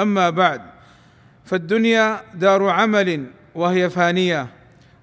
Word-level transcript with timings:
أما 0.00 0.30
بعد 0.30 0.60
فالدنيا 1.44 2.20
دار 2.34 2.68
عمل 2.68 3.26
وهي 3.54 3.90
فانية 3.90 4.46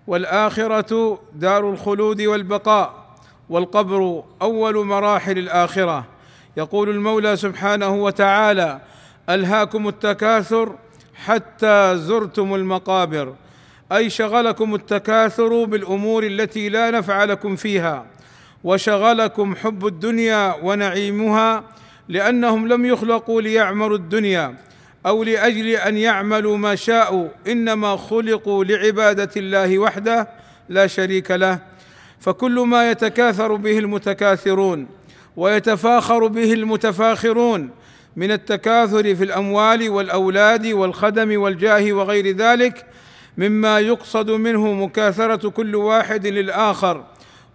والآخرة 0.07 1.19
دار 1.35 1.69
الخلود 1.69 2.21
والبقاء 2.21 3.07
والقبر 3.49 4.23
أول 4.41 4.85
مراحل 4.85 5.37
الآخرة. 5.37 6.05
يقول 6.57 6.89
المولى 6.89 7.35
سبحانه 7.35 7.89
وتعالى 7.89 8.81
ألهاكم 9.29 9.87
التكاثر 9.87 10.75
حتى 11.25 11.97
زرتم 11.97 12.55
المقابر. 12.55 13.33
أي 13.91 14.09
شغلكم 14.09 14.75
التكاثر 14.75 15.63
بالأمور 15.63 16.23
التي 16.23 16.69
لا 16.69 16.91
نفع 16.91 17.23
لكم 17.23 17.55
فيها 17.55 18.05
وشغلكم 18.63 19.55
حب 19.55 19.85
الدنيا 19.85 20.55
ونعيمها 20.63 21.63
لأنهم 22.09 22.67
لم 22.67 22.85
يخلقوا 22.85 23.41
ليعمروا 23.41 23.97
الدنيا. 23.97 24.55
أو 25.05 25.23
لأجل 25.23 25.69
أن 25.69 25.97
يعملوا 25.97 26.57
ما 26.57 26.75
شاءوا 26.75 27.27
إنما 27.47 27.97
خلقوا 27.97 28.63
لعبادة 28.63 29.29
الله 29.37 29.79
وحده 29.79 30.29
لا 30.69 30.87
شريك 30.87 31.31
له. 31.31 31.59
فكل 32.19 32.59
ما 32.59 32.91
يتكاثر 32.91 33.55
به 33.55 33.79
المتكاثرون 33.79 34.87
ويتفاخر 35.37 36.27
به 36.27 36.53
المتفاخرون 36.53 37.69
من 38.15 38.31
التكاثر 38.31 39.15
في 39.15 39.23
الأموال 39.23 39.89
والأولاد 39.89 40.67
والخدم 40.67 41.41
والجاه 41.41 41.93
وغير 41.93 42.35
ذلك 42.35 42.85
مما 43.37 43.79
يقصد 43.79 44.31
منه 44.31 44.73
مكاثرة 44.73 45.49
كل 45.49 45.75
واحد 45.75 46.27
للآخر 46.27 47.03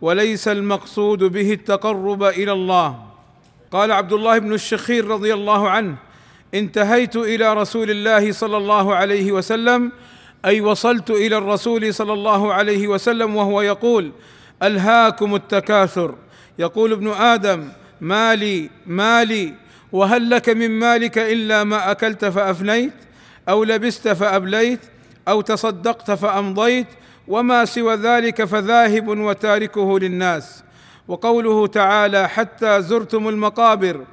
وليس 0.01 0.49
المقصود 0.49 1.25
به 1.25 1.53
التقرب 1.53 2.23
إلى 2.23 2.53
الله. 2.53 2.97
قال 3.71 3.93
عبد 3.93 4.13
الله 4.13 4.39
بن 4.39 4.53
الشخير 4.53 5.09
رضي 5.09 5.35
الله 5.35 5.71
عنه 5.71 5.97
انتهيت 6.55 7.17
إلى 7.17 7.55
رسول 7.55 7.91
الله 7.91 8.33
صلى 8.33 8.57
الله 8.57 8.95
عليه 8.95 9.33
وسلم 9.33 9.93
أي 10.45 10.61
وصلت 10.61 11.11
إلى 11.11 11.39
الرسول 11.39 11.95
صلى 11.95 12.13
الله 12.13 12.53
عليه 12.53 12.89
وسلم 12.89 13.37
وهو 13.37 13.63
يقول 13.63 14.13
ألهاكم 14.63 15.35
التكاثر. 15.35 16.15
يقول 16.59 16.93
ابن 16.93 17.09
آدم 17.09 17.69
مالي 18.01 18.71
مالي 18.87 19.55
وهل 19.93 20.31
لك 20.31 20.49
من 20.49 20.71
مالك 20.71 21.19
إلا 21.19 21.65
ما 21.65 21.91
أكلت 21.91 22.25
فأفنيت 22.25 22.93
أو 23.49 23.65
لبست 23.65 24.09
فأبليت 24.09 24.81
أو 25.29 25.41
تصدقت 25.41 26.11
فأمضيت 26.11 26.87
وما 27.29 27.65
سوى 27.65 27.95
ذلك 27.95 28.45
فذاهب 28.45 29.09
وتاركه 29.09 29.99
للناس. 29.99 30.65
وقوله 31.09 31.67
تعالى 31.67 32.29
حتى 32.29 32.83
زرتم 32.83 33.29
المقابر 33.29 34.05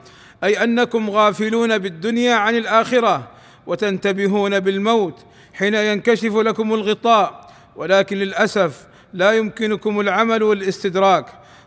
أي 0.43 0.63
أنكم 0.63 1.09
غافلون 1.09 1.77
بالدنيا 1.77 2.35
عن 2.35 2.55
الآخرة 2.55 3.27
وتنتبهون 3.67 4.59
بالموت 4.59 5.25
حين 5.53 5.73
ينكشف 5.73 6.35
لكم 6.35 6.73
الغطاء 6.73 7.51
ولكن 7.75 8.17
للأسف 8.17 8.87
لا 9.13 9.31
يمكنكم 9.31 9.99
العمل 9.99 10.43
والاستدراك. 10.43 11.25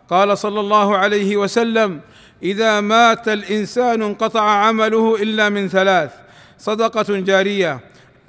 قال 0.09 0.37
صلى 0.37 0.59
الله 0.59 0.97
عليه 0.97 1.37
وسلم 1.37 2.01
إذا 2.43 2.81
مات 2.81 3.27
الإنسان 3.27 4.01
انقطع 4.01 4.41
عمله 4.41 5.15
إلا 5.15 5.49
من 5.49 5.69
ثلاث 5.69 6.11
صدقة 6.57 7.19
جارية 7.19 7.79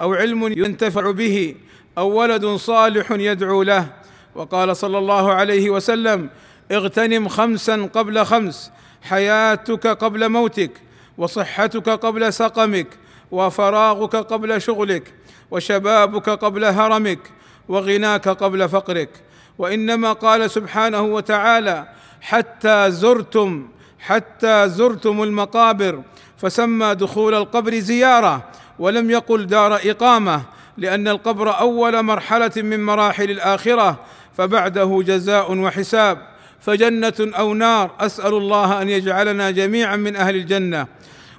أو 0.01 0.13
علم 0.13 0.43
ينتفع 0.43 1.11
به 1.11 1.55
أو 1.97 2.07
ولد 2.09 2.45
صالح 2.45 3.11
يدعو 3.11 3.63
له. 3.63 3.87
وقال 4.35 4.77
صلى 4.77 4.97
الله 4.97 5.33
عليه 5.33 5.69
وسلم 5.69 6.29
اغتنم 6.71 7.27
خمسا 7.27 7.89
قبل 7.93 8.25
خمس 8.25 8.71
حياتك 9.09 9.87
قبل 9.87 10.29
موتك 10.29 10.71
وصحتك 11.17 11.89
قبل 11.89 12.33
سقمك 12.33 12.87
وفراغك 13.31 14.15
قبل 14.15 14.61
شغلك 14.61 15.13
وشبابك 15.51 16.29
قبل 16.29 16.65
هرمك 16.65 17.19
وغناك 17.69 18.27
قبل 18.27 18.69
فقرك. 18.69 19.09
وإنما 19.57 20.13
قال 20.13 20.51
سبحانه 20.51 21.01
وتعالى 21.01 21.87
حتى 22.21 22.91
زرتم 22.91 23.67
حتى 23.99 24.69
زرتم 24.69 25.23
المقابر 25.23 26.01
فسمى 26.37 26.95
دخول 26.95 27.35
القبر 27.35 27.79
زيارة 27.79 28.43
ولم 28.79 29.11
يقل 29.11 29.47
دار 29.47 29.75
إقامة 29.75 30.41
لأن 30.77 31.07
القبر 31.07 31.59
أول 31.59 32.03
مرحلة 32.03 32.51
من 32.57 32.85
مراحل 32.85 33.31
الآخرة 33.31 33.99
فبعده 34.37 35.03
جزاء 35.05 35.57
وحساب. 35.57 36.34
فجنة 36.65 37.13
أو 37.19 37.53
نار 37.53 37.91
أسأل 37.99 38.33
الله 38.33 38.81
أن 38.81 38.89
يجعلنا 38.89 39.51
جميعا 39.51 39.95
من 39.95 40.15
أهل 40.15 40.35
الجنة. 40.35 40.87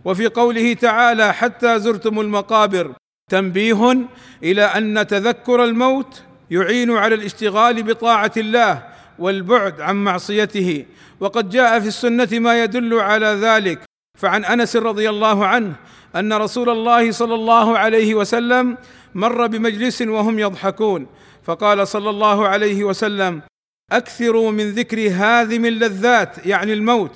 وفي 0.04 0.26
قوله 0.26 0.74
تعالى 0.74 1.34
حتى 1.34 1.78
زرتم 1.78 2.20
المقابر. 2.20 2.92
تنبيه 3.30 3.96
إلى 4.42 4.62
أن 4.64 5.06
تذكر 5.06 5.64
الموت 5.64 6.22
يعين 6.50 6.90
على 6.90 7.14
الاشتغال 7.14 7.82
بطاعة 7.82 8.32
الله 8.36 8.82
والبعد 9.18 9.80
عن 9.80 9.96
معصيته. 10.04 10.84
وقد 11.20 11.50
جاء 11.50 11.80
في 11.80 11.88
السنة 11.88 12.28
ما 12.32 12.62
يدل 12.62 12.94
على 12.94 13.26
ذلك. 13.26 13.80
فعن 14.18 14.44
أنس 14.44 14.76
رضي 14.76 15.10
الله 15.10 15.46
عنه 15.46 15.74
أن 16.16 16.32
رسول 16.32 16.70
الله 16.70 17.10
صلى 17.10 17.34
الله 17.34 17.78
عليه 17.78 18.14
وسلم 18.14 18.78
مر 19.14 19.46
بمجلس 19.46 20.02
وهم 20.02 20.38
يضحكون. 20.38 21.06
فقال 21.44 21.88
صلى 21.88 22.10
الله 22.10 22.48
عليه 22.48 22.84
وسلم 22.84 23.42
أكثروا 23.92 24.50
من 24.50 24.70
ذكر 24.70 25.10
هاذم 25.10 25.64
اللذات 25.64 26.46
يعني 26.46 26.72
الموت. 26.72 27.10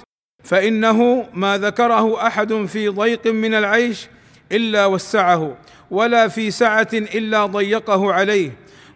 فإنه 0.45 1.27
ما 1.35 1.59
ذكره 1.59 2.27
أحد 2.27 2.65
في 2.65 2.89
ضيق 2.89 3.27
من 3.27 3.55
العيش 3.55 4.09
إلا 4.53 4.87
وسعه 4.87 5.57
ولا 5.91 6.29
في 6.29 6.51
سعة 6.51 6.89
إلا 6.93 7.47
ضيقه 7.47 8.13
عليه. 8.13 8.51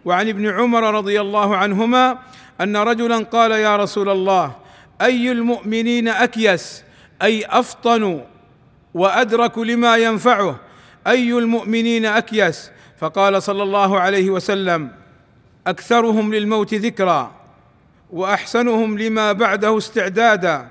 وعن 0.05 0.29
ابن 0.29 0.49
عمر 0.49 0.93
رضي 0.93 1.21
الله 1.21 1.57
عنهما 1.57 2.19
أن 2.61 2.77
رجلا 2.77 3.17
قال 3.17 3.51
يا 3.51 3.77
رسول 3.77 4.09
الله 4.09 4.55
أي 5.01 5.31
المؤمنين 5.31 6.07
أكيس؟ 6.07 6.83
أي 7.21 7.45
أفطن 7.45 8.21
وأدرك 8.93 9.57
لما 9.57 9.97
ينفعه؟ 9.97 10.59
أي 11.07 11.33
المؤمنين 11.33 12.05
أكيس؟ 12.05 12.71
فقال 12.97 13.43
صلى 13.43 13.63
الله 13.63 13.99
عليه 13.99 14.29
وسلم 14.29 14.91
أكثرهم 15.67 16.33
للموت 16.33 16.73
ذكرا. 16.73 17.44
وأحسنهم 18.11 18.97
لما 18.97 19.31
بعده 19.31 19.77
استعدادا. 19.77 20.67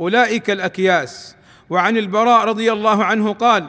أولئك 0.00 0.50
الأكياس. 0.50 1.36
وعن 1.70 1.96
البراء 1.96 2.44
رضي 2.44 2.72
الله 2.72 3.04
عنه 3.04 3.32
قال 3.32 3.66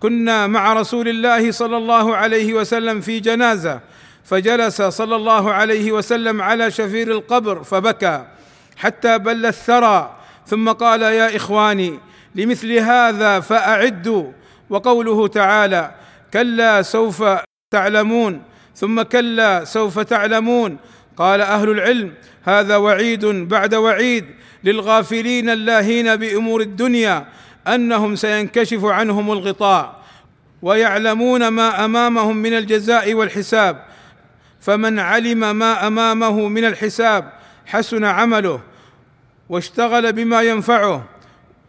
كنا 0.00 0.46
مع 0.46 0.72
رسول 0.72 1.08
الله 1.08 1.50
صلى 1.50 1.76
الله 1.76 2.16
عليه 2.16 2.54
وسلم 2.54 3.00
في 3.00 3.20
جنازة 3.20 3.80
فجلس 4.24 4.82
صلى 4.82 5.16
الله 5.16 5.52
عليه 5.52 5.92
وسلم 5.92 6.42
على 6.42 6.70
شفير 6.70 7.10
القبر 7.10 7.62
فبكى 7.62 8.24
حتى 8.76 9.18
بل 9.18 9.46
الثرى. 9.46 10.16
ثم 10.46 10.72
قال 10.72 11.02
يا 11.02 11.36
إخواني 11.36 11.98
لمثل 12.34 12.72
هذا 12.72 13.40
فأعدوا 13.40 14.32
وقوله 14.70 15.28
تعالى 15.28 15.94
كلا 16.32 16.82
سوف 16.82 17.24
تعلمون 17.70 18.42
ثم 18.76 19.02
كلا 19.02 19.64
سوف 19.64 19.98
تعلمون 19.98 20.76
قال 21.20 21.40
أهل 21.40 21.70
العلم 21.70 22.12
هذا 22.44 22.76
وعيد 22.76 23.26
بعد 23.26 23.74
وعيد 23.74 24.24
للغافلين 24.64 25.50
اللاهين 25.50 26.16
بأمور 26.16 26.60
الدنيا 26.60 27.26
أنهم 27.68 28.16
سينكشف 28.16 28.84
عنهم 28.84 29.32
الغطاء 29.32 30.00
ويعلمون 30.62 31.48
ما 31.48 31.84
أمامهم 31.84 32.36
من 32.36 32.52
الجزاء 32.52 33.14
والحساب 33.14 33.84
فمن 34.60 34.98
علم 34.98 35.56
ما 35.56 35.86
أمامه 35.86 36.48
من 36.48 36.64
الحساب 36.64 37.32
حسن 37.66 38.04
عمله 38.04 38.60
واشتغل 39.48 40.12
بما 40.12 40.42
ينفعه 40.42 41.04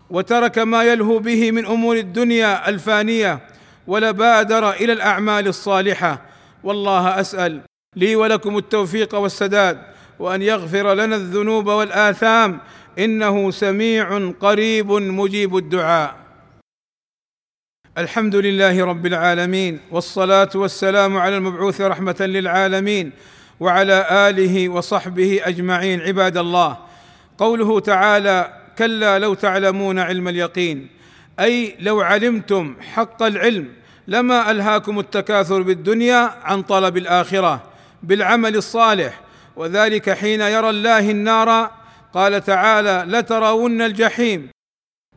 وترك 0.10 0.58
ما 0.60 0.84
يلهو 0.84 1.20
به 1.20 1.52
من 1.52 1.66
أمور 1.66 1.98
الدنيا 1.98 2.70
الفانية 2.70 3.40
ولبادر 3.88 4.72
إلى 4.72 4.94
الأعمال 4.94 5.48
الصالحة 5.48 6.22
والله 6.64 7.20
أسأل 7.20 7.71
لي 7.96 8.16
ولكم 8.16 8.58
التوفيق 8.58 9.16
والسداد 9.16 9.82
وأن 10.20 10.42
يغفر 10.42 10.94
لنا 10.94 11.16
الذنوب 11.16 11.68
والآثام. 11.68 12.60
إنه 13.00 13.52
سميع 13.52 14.32
قريب 14.40 14.92
مجيب 14.92 15.58
الدعاء. 15.58 16.16
الحمد 17.98 18.36
لله 18.36 18.86
رب 18.86 19.06
العالمين 19.06 19.80
والصلاة 19.92 20.50
والسلام 20.56 21.18
على 21.18 21.38
المبعوث 21.38 21.82
رحمة 21.82 22.16
للعالمين 22.20 23.12
وعلى 23.60 24.30
آله 24.30 24.70
وصحبه 24.70 25.42
أجمعين 25.44 26.02
عباد 26.02 26.38
الله. 26.38 26.78
قوله 27.38 27.80
تعالى 27.80 28.54
كلا 28.78 29.20
لو 29.20 29.34
تعلمون 29.34 30.00
علم 30.00 30.28
اليقين 30.28 30.88
أي 31.40 31.76
لو 31.80 32.02
علمتم 32.02 32.76
حق 32.94 33.24
العلم 33.24 33.68
لما 34.08 34.52
ألهاكم 34.52 35.00
التكاثر 35.00 35.62
بالدنيا 35.62 36.32
عن 36.44 36.62
طلب 36.62 36.98
الآخرة 36.98 37.71
بالعمل 38.04 38.56
الصالح. 38.56 39.22
وذلك 39.56 40.10
حين 40.10 40.42
يرى 40.42 40.70
الله 40.70 41.12
النار. 41.12 41.72
قال 42.14 42.44
تعالى 42.44 43.06
لترون 43.08 43.82
الجحيم. 43.82 44.50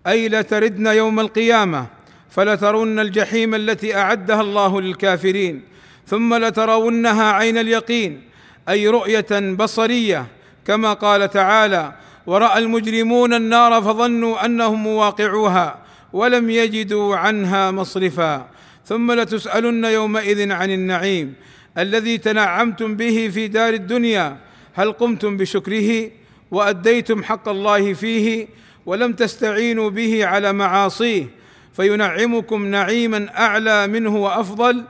أي 0.07 0.29
لتردن 0.29 0.87
يوم 0.87 1.21
القيامة. 1.21 1.87
فلترون 2.31 3.01
الجحيم 3.01 3.55
التي 3.55 3.97
أعدها 3.97 4.41
الله 4.41 4.81
للكافرين. 4.81 5.63
ثم 6.07 6.35
لترونها 6.35 7.33
عين 7.33 7.59
اليقين. 7.59 8.23
أي 8.69 8.89
رؤية 8.89 9.55
بصرية. 9.55 10.27
كما 10.67 10.93
قال 10.93 11.31
تعالى 11.31 11.93
ورأى 12.27 12.59
المجرمون 12.59 13.35
النار 13.35 13.83
فظنوا 13.83 14.45
أنهم 14.45 14.83
مواقعوها 14.83 15.79
ولم 16.13 16.51
يجدوا 16.51 17.17
عنها 17.17 17.71
مصرفا. 17.71 18.49
ثم 18.87 19.13
لتسألن 19.13 19.85
يومئذ 19.85 20.53
عن 20.53 20.71
النعيم 20.71 21.35
الذي 21.79 22.19
تنعمتم 22.19 22.97
به 22.97 23.31
في 23.35 23.49
دار 23.49 23.75
الدنيا 23.75 24.37
هل 24.75 24.93
قمتم 24.93 25.37
بشكره 25.37 26.11
وأديتم 26.51 27.25
حق 27.25 27.49
الله 27.49 27.93
فيه 27.93 28.49
ولم 28.87 29.13
تستعينوا 29.13 29.91
به 29.91 30.27
على 30.27 30.53
معاصيه 30.53 31.27
فينعمكم 31.73 32.67
نعيما 32.67 33.39
أعلى 33.39 33.87
منه 33.87 34.17
وأفضل 34.17 34.85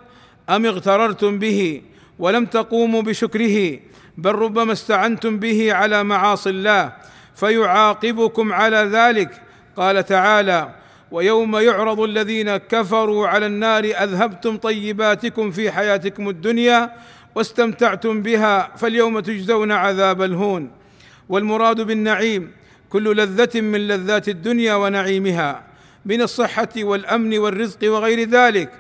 أم 0.49 0.67
اغتررتم 0.67 1.39
به 1.39 1.83
ولم 2.19 2.47
تقوموا 2.47 3.03
بشكره 3.03 3.79
بل 4.19 4.33
ربما 4.33 4.73
استعنتم 4.73 5.39
به 5.39 5.73
على 5.73 6.05
معاصي 6.05 6.51
الله 6.51 6.93
فيعاقبكم 7.35 8.53
على 8.53 8.77
ذلك؟ 8.77 9.31
قال 9.77 10.07
تعالى 10.07 10.75
ويوم 11.15 11.57
يعرض 11.57 12.01
الذين 12.01 12.57
كفروا 12.57 13.29
على 13.29 13.47
النار 13.47 13.85
أذهبتم 13.85 14.57
طيباتكم 14.57 15.51
في 15.51 15.71
حياتكم 15.71 16.29
الدنيا 16.29 16.91
واستمتعتم 17.35 18.23
بها 18.23 18.77
فاليوم 18.77 19.21
تجزون 19.21 19.73
عذاب 19.73 20.23
الهون. 20.23 20.71
والمراد 21.29 21.81
بالنعيم 21.81 22.51
كل 22.91 23.17
لذة 23.17 23.61
من 23.61 23.89
لذات 23.89 24.29
الدنيا 24.29 24.75
ونعيمها 24.75 25.63
من 26.05 26.23
الصحة 26.23 26.75
والأمن 26.77 27.39
والرزق 27.39 27.79
وغير 27.93 28.29
ذلك. 28.29 28.71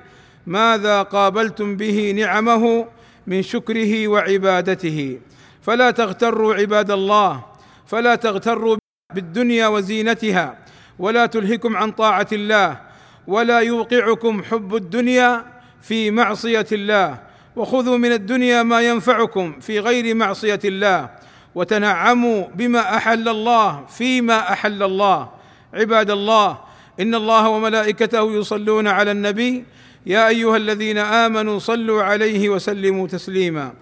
ماذا 0.47 1.03
قابلتم 1.03 1.77
به 1.77 2.15
نعمه 2.17 2.87
من 3.27 3.43
شكره 3.43 4.09
وعبادته؟ 4.09 5.19
فلا 5.63 5.91
تغتروا 5.91 6.55
عباد 6.55 6.91
الله 6.91 7.45
فلا 7.87 8.15
تغتروا 8.15 8.77
بالدنيا 9.15 9.67
وزينتها. 9.67 10.65
ولا 10.99 11.26
تلهكم 11.26 11.76
عن 11.76 11.91
طاعة 11.93 12.29
الله 12.32 12.81
ولا 13.26 13.58
يوقعكم 13.58 14.43
حب 14.43 14.75
الدنيا 14.75 15.44
في 15.82 16.11
معصية 16.11 16.67
الله. 16.73 17.19
وخذوا 17.56 17.99
من 17.99 18.12
الدنيا 18.12 18.62
ما 18.62 18.81
ينفعكم 18.81 19.61
في 19.61 19.81
غير 19.81 20.14
معصية 20.14 20.61
الله 20.64 21.11
وتنعموا 21.55 22.46
بما 22.55 22.96
أحل 22.96 23.29
الله 23.29 23.87
فيما 23.87 24.52
أحل 24.52 24.82
الله. 24.82 25.29
عباد 25.75 26.11
الله 26.11 26.58
إن 27.00 27.14
الله 27.14 27.49
وملائكته 27.49 28.32
يصلون 28.32 28.87
على 28.88 29.11
النبي 29.11 29.64
يا 30.06 30.29
أيها 30.29 30.56
الذين 30.56 30.99
آمنوا 30.99 31.58
صلوا 31.58 32.02
عليه 32.02 32.49
وسلموا 32.49 33.06
تسليما. 33.06 33.73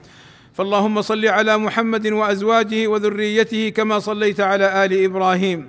فاللهم 0.54 1.02
صل 1.02 1.26
على 1.26 1.58
محمد 1.58 2.06
وأزواجه 2.06 2.86
وذريته 2.86 3.68
كما 3.68 3.98
صليت 3.98 4.40
على 4.40 4.84
آل 4.84 5.04
إبراهيم. 5.04 5.68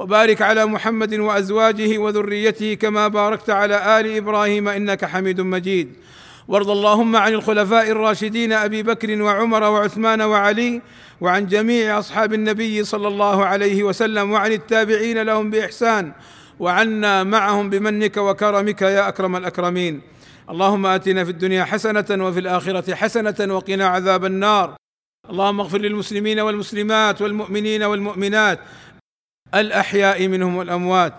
وبارك 0.00 0.42
على 0.42 0.66
محمد 0.66 1.14
وأزواجه 1.14 1.98
وذريته 1.98 2.74
كما 2.74 3.08
باركت 3.08 3.50
على 3.50 4.00
آل 4.00 4.16
إبراهيم 4.16 4.68
إنك 4.68 5.04
حميد 5.04 5.40
مجيد. 5.40 5.92
وارض 6.48 6.70
اللهم 6.70 7.16
عن 7.16 7.32
الخلفاء 7.32 7.90
الراشدين 7.90 8.52
أبي 8.52 8.82
بكر 8.82 9.22
وعمر 9.22 9.62
وعثمان 9.62 10.22
وعلي 10.22 10.82
وعن 11.20 11.46
جميع 11.46 11.98
أصحاب 11.98 12.34
النبي 12.34 12.84
صلى 12.84 13.08
الله 13.08 13.44
عليه 13.44 13.82
وسلم 13.82 14.30
وعن 14.30 14.52
التابعين 14.52 15.22
لهم 15.22 15.50
بإحسان 15.50 16.12
وعنا 16.60 17.24
معهم 17.24 17.70
بمنك 17.70 18.16
وكرمك 18.16 18.82
يا 18.82 19.08
أكرم 19.08 19.36
الأكرمين. 19.36 20.00
اللهم 20.50 20.86
آتنا 20.86 21.24
في 21.24 21.30
الدنيا 21.30 21.64
حسنة 21.64 22.26
وفي 22.26 22.40
الآخرة 22.40 22.94
حسنة 22.94 23.54
وقنا 23.54 23.86
عذاب 23.86 24.24
النار. 24.24 24.74
اللهم 25.30 25.60
اغفر 25.60 25.78
للمسلمين 25.78 26.40
والمسلمات 26.40 27.22
والمؤمنين 27.22 27.82
والمؤمنات 27.82 28.58
الأحياء 29.54 30.28
منهم 30.28 30.56
والأموات. 30.56 31.14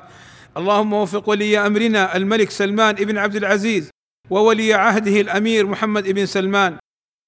اللهم 0.57 0.94
وفق 0.94 1.30
ولي 1.30 1.57
أمرنا 1.57 2.16
الملك 2.16 2.50
سلمان 2.50 2.95
بن 2.95 3.18
عبد 3.18 3.36
العزيز 3.36 3.89
وولي 4.30 4.74
عهده 4.74 5.22
الأمير 5.22 5.68
محمد 5.68 6.10
بن 6.10 6.25
سلمان 6.25 6.78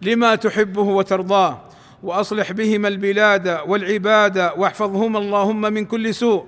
لما 0.04 0.36
تحبه 0.36 0.82
وترضاه 0.82 1.62
وأصلح 2.04 2.52
بهما 2.52 2.88
البلاد 2.88 3.60
والعباد 3.68 4.38
واحفظهما 4.58 5.20
اللهم 5.20 5.62
من 5.62 5.86
كل 5.86 6.16
سوء. 6.16 6.46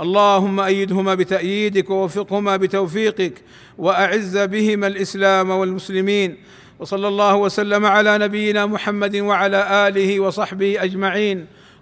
اللهم 0.00 0.60
أيدهما 0.60 1.14
بتأييدك 1.14 1.90
ووفقهما 1.90 2.56
بتوفيقك 2.56 3.42
وأعز 3.78 4.38
بهما 4.38 4.86
الإسلام 4.86 5.50
والمسلمين. 5.50 6.36
وصلى 6.78 7.08
الله 7.08 7.36
وسلم 7.36 7.86
على 7.86 8.18
نبينا 8.18 8.66
محمد 8.66 9.16
وعلى 9.16 9.88
آله 9.88 10.20
وصحبه 10.20 10.82
أجمعين. 10.82 11.46